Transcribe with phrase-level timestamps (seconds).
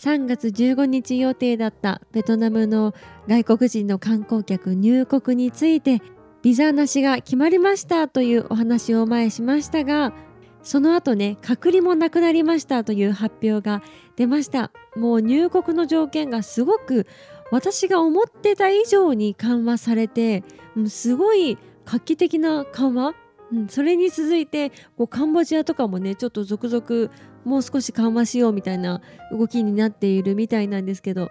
[0.00, 2.94] 3月15日予定だったベトナムの
[3.28, 6.00] 外国人の観光客入国について
[6.40, 10.14] ビザなしが決まりましたというお話を前しましたが
[10.62, 13.82] その後ね隔離もなくなりましたという発表が
[14.16, 14.72] 出ました。
[14.96, 17.06] もう入国の条件がすごく
[17.50, 20.44] 私が思ってた以上に緩和されて
[20.88, 23.14] すごい画期的な緩和
[23.52, 27.12] うん、それに続いてこうカンボジアとかもねちょっと続々
[27.44, 29.00] もう少し緩和しようみたいな
[29.32, 31.30] 動きになっているみたいなんですけど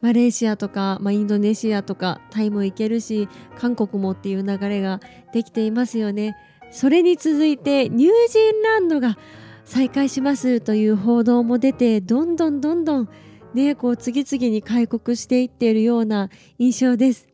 [0.00, 5.00] マレーシアとか、まあ、インドネシアとかタイも行けるし韓国もっていう流れが
[5.32, 6.36] できていますよね。
[6.72, 9.16] それに続いてニュージーランドが
[9.64, 13.08] 再開しますという報道も出てどんどんどんどん
[13.54, 17.31] ねこう次々に開国していっているような印象です。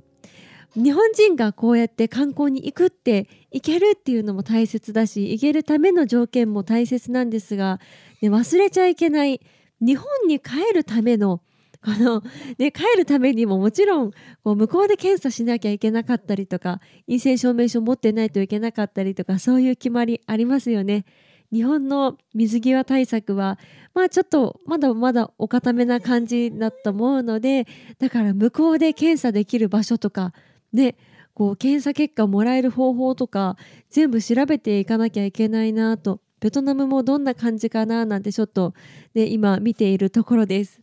[0.75, 7.81] 日本人がこうやって観光に行くって行けるっていうのも大切だし行けるための条件も大切なんですが、
[8.21, 9.41] ね、忘れちゃいけない
[9.81, 11.41] 日本に帰るための
[11.85, 12.23] この、
[12.59, 14.11] ね、帰るためにももちろん
[14.43, 21.05] こう向こうで検査しなきゃいけなかったりとか陰性証明書持ってないといけなかったりとかそういう決まりありますよね。
[21.51, 23.59] 日本の水際対策は
[23.95, 27.67] まあちょっとまだまだお固めな感じだと思うので
[27.99, 30.35] だから向こうで検査できる場所とか
[30.73, 30.97] で
[31.35, 33.57] こう検査結果をもらえる方法とか
[33.91, 38.75] 全部調べていかなきゃいけないなとベトナムもどんな感じかななんてちょっと、
[39.15, 40.81] ね、今見ているところです。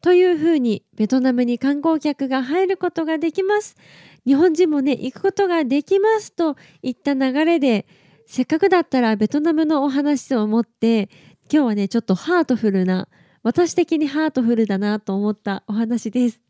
[0.00, 3.76] というふうにベトナムに観光客が入ることができます。
[4.24, 7.86] 日本人もね行くことができますといった流れで
[8.26, 11.08] せっかくだったらベトナムのお話を思って
[11.50, 13.08] 今日はねちょっとハートフルな
[13.42, 16.40] 私的にハートフルだなと思ったお話です。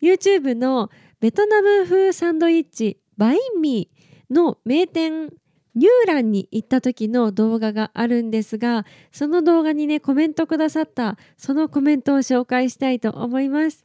[0.00, 0.90] YouTube の
[1.22, 5.28] ベトナム風サンドイッチバインミーの名店
[5.76, 13.84] ニューランに行った時の動画があるんですがその動画にねコメントくださったそのコメントを紹介したいと思います。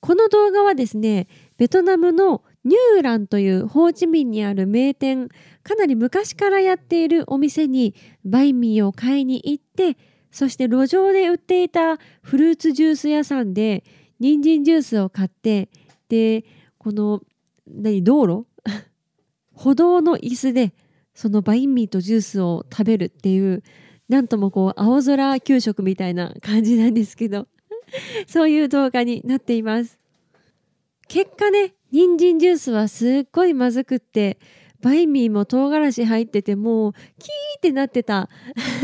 [0.00, 1.28] この動画はですね
[1.58, 5.28] ベトナムのニューランというホーチミンにある名店
[5.62, 7.94] かなり昔からやっているお店に
[8.24, 9.98] バインミーを買いに行って
[10.30, 13.84] そして路上で売っていたフルーツジュース屋さんで
[14.18, 15.68] 人参ジュースを買って
[16.12, 16.44] で
[16.76, 17.22] この
[17.66, 18.46] 何道路？
[19.54, 20.74] 歩道の椅子で
[21.14, 23.62] そのバインミーとジュースを食べるっていう
[24.10, 27.48] なんともこう青空給食みたいな感じなんですけど
[28.28, 29.98] そういう動画になっています。
[31.08, 34.38] 結果ね人参ジュースはすっごいまずくって
[34.82, 38.28] バインミーも唐辛子入っててもうキーってなってた。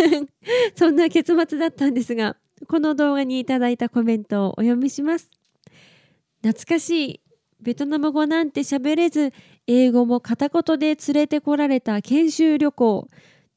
[0.76, 2.38] そんな結末だったんですが
[2.68, 5.37] この動画にいただいたコメントをお読みします。
[6.48, 7.20] 懐かしい
[7.60, 9.34] ベトナム語なんて喋れず
[9.66, 13.06] 英語も片言で連れてこられた研修旅行。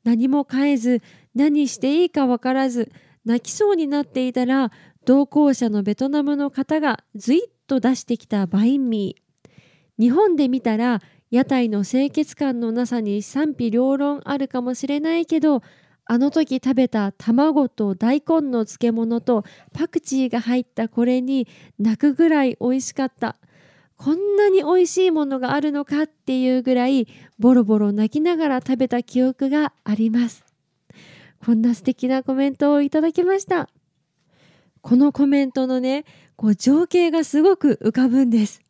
[0.04, 1.02] 何も変えず
[1.34, 2.92] 何していいか分からず
[3.24, 4.72] 泣きそうになっていたら
[5.06, 10.02] 同行者のベトナムの方がずいっと出してきたバインミー。
[10.02, 15.62] 日本で見たら屋台の清潔感のなさに賛否両論あるかもしれないけど
[16.06, 21.48] あの時食べた卵と大根の漬物とパクチーが入ったこれに
[21.80, 23.38] 泣くぐらい美味しかった。
[23.98, 27.08] こんなに美味しいものがあるのかっていうぐらい
[27.38, 30.44] ボロボロ泣きながら食べた記憶があります。
[31.46, 33.70] こんな素敵なコメントをいただきました。
[34.82, 38.62] このコメントのねこう情景がすごく浮かぶんです。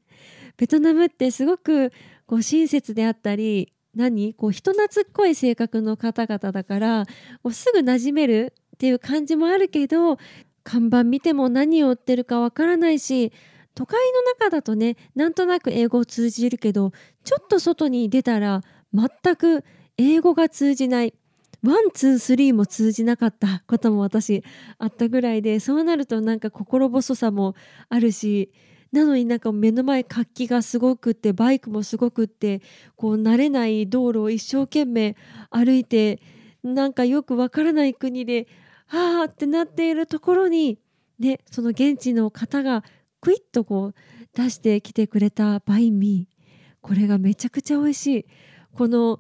[0.58, 1.92] ベトナムってすごく
[2.26, 4.34] こう親切であったり何？
[4.34, 7.06] こう人懐っこい性格の方々だから
[7.52, 10.18] すぐ馴染めるっていう感じもあるけど
[10.64, 13.32] 看板見ても何を売ってるかわからないし
[13.76, 16.92] 都会の中だとねなんとなく英語を通じるけど
[17.24, 18.62] ちょっと外に出たら
[18.94, 19.64] 全く
[19.98, 21.14] 英語が通じない。
[21.64, 24.44] one two three も通じなかったことも私
[24.80, 27.54] あったぐらいでそうなるとなんか心細さも
[27.88, 28.52] あるし
[28.92, 32.62] なのになんか目の前活気がすごくってバイクもすごくって
[32.96, 35.16] こう慣れない道路を一生懸命
[35.50, 36.20] 歩いて
[36.64, 38.48] なんかよくわからない国で
[38.88, 40.78] はあってなっているところに
[41.20, 42.84] ねその現地の方が
[43.22, 43.96] クイッとこう
[44.34, 46.42] 出してきてくれたバインミー。
[46.82, 48.26] これがめちゃくちゃ美味しい。
[48.74, 49.20] この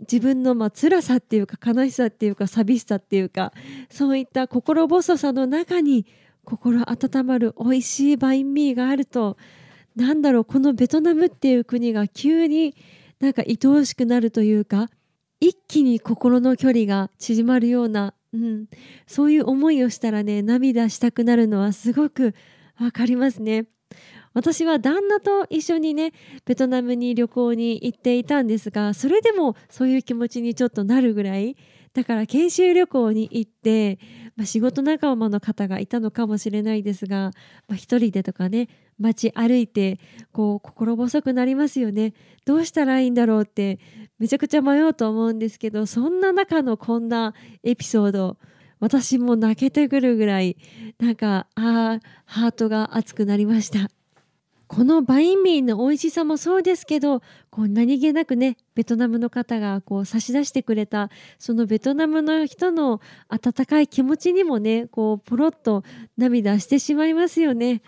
[0.00, 3.52] 自分のまあ辛さっていうか悲しさっていうか寂しさっていうか
[3.90, 6.06] そういった心細さの中に
[6.44, 9.36] 心温まる美味しいバインミーがあると
[9.96, 12.74] なんだろうこのベトナムっていう国が急に
[13.20, 14.88] なんか愛おしくなるというか
[15.40, 18.66] 一気に心の距離が縮まるような、うん、
[19.06, 22.34] そういう思いをしたらね涙したくなるのはすごく
[22.80, 23.66] わかりますね。
[24.34, 26.12] 私は旦那と一緒にね
[26.46, 31.56] ベトナムに旅行に行っていたんですがそれでもそういう気持ちにちょっとなるぐらい
[31.94, 33.98] だから研修旅行に行って、
[34.34, 37.32] まあ、仕事仲間の方がいたのかもしれないですが、
[37.68, 38.68] まあ、一人でとかね
[38.98, 39.98] 街歩いて
[40.32, 42.14] こう心細くなりますよね
[42.46, 43.78] どうしたらいいんだろうって
[44.18, 48.38] めちゃくちゃ迷うと思うんですけどそんな中のこんなエピソード
[48.80, 50.56] 私も泣けてくるぐらい
[50.98, 54.01] なんかあーハートが熱くなりました。
[54.74, 57.20] このバインミーの美味しさもそうですけど
[57.50, 65.84] こう何気なくねベトナムの方がこう差し出してくれたそのベトナムの人の温かい気持ちにもねこうポロッと
[66.16, 67.82] 涙してしまいますよね。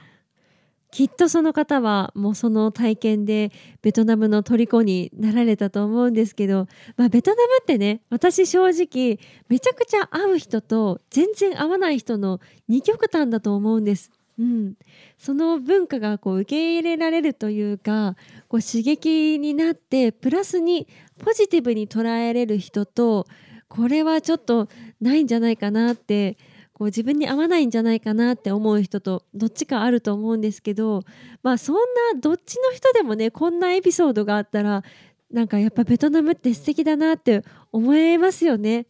[0.91, 14.11] きっとその方はもうその体験でベトナムの虜になられたと思うんですけど、まあ、ベトナムってね私正直めちゃくちゃ合う人と全然合わない人の2極端だと思うんです。
[14.39, 14.75] うん、
[15.17, 18.17] その文化がこう受け入れられるというか
[18.49, 20.89] こう刺激になってプラスに
[21.19, 23.27] ポジティブに捉えれる人と
[23.69, 24.69] これはちょっと
[25.01, 26.37] ないんじゃないかなって
[26.73, 31.03] こう自分に合わないんじゃないかなって思う人とどっちかあると思うんですけど
[31.43, 34.83] まあそんなどっちの人でもねこんなエピソードがあったら
[35.31, 38.87] なんかやっぱベトナムって素敵だなって思えますよね。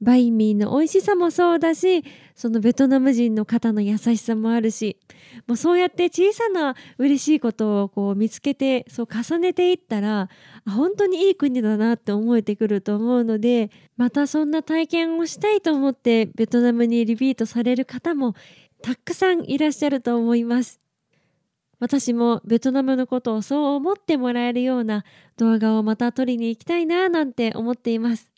[0.00, 2.04] バインミーの美味しさもそうだし
[2.34, 4.98] そのベトナム人の方の優しさもあるし
[5.46, 10.28] もうそうやって小さな嬉しいことをこう見つけてそう重ねていったら
[10.66, 18.34] 本当にいい国だなって思えてくると思うのでまたそんな体験をしたいと思ってベトナムにリピートされる方も
[18.82, 20.80] たくさんいらっしゃると思います。
[21.78, 25.04] 私もベトナムのことをそう思ってもらえるような
[25.36, 28.35] 動画をまた撮りに行きたいななんて思っています。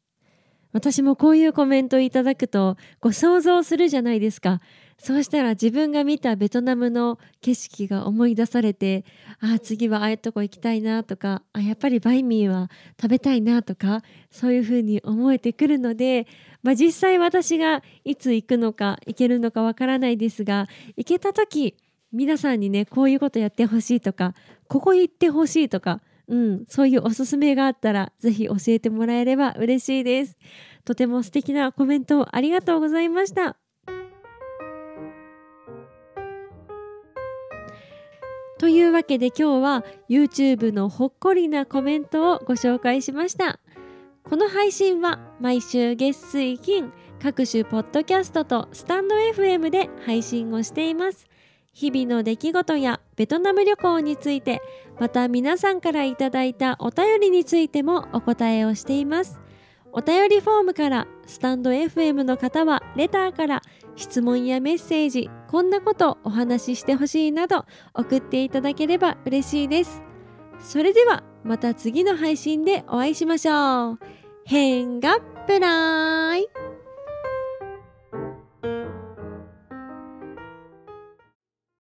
[0.73, 4.61] 私もこういうコメントいただくとこう想像するじゃないですか。
[5.01, 9.05] そうしたら自分が見たベトナムの景色が思い出されて
[9.41, 12.69] ああ次はああいうとこ行きたいなとかあやっぱりバイミーは
[13.01, 16.27] 食べたいなとかそういうふうに思えてくるので、
[16.65, 20.67] まあ、実際私がいつ行くのか行けるのかわからないですが
[20.97, 21.77] 行けた時
[22.11, 24.35] 皆さんにねこういうことやってほしいとか
[24.67, 30.37] ここ行ってほしいとかうん、そういうおすすめがあったらぜひ教えてもらえれば嬉しいです。
[30.85, 33.57] とても素敵なコメントありがとうございました。
[38.59, 43.61] というわけで今日は YouTube のほっこりなコメントをご紹介しました。
[44.25, 46.93] この配信は毎週月水金
[47.23, 51.27] 各種ポッドキャストとスタンド FM で配信をしています。
[51.73, 54.61] 日々の出来事やベトナム旅行について
[54.99, 59.41] また皆さんからいただいたお便りについてもお答えをしています。
[59.93, 63.63] お便りフォームからスタンド FM の方はレターから
[63.97, 70.03] 質問やメッセージこんなことお話ししてほしいなど送っていただければ嬉しいです。
[70.61, 73.99] それではまた次の配信でお会いしましょう。
[74.45, 76.47] 変がプライ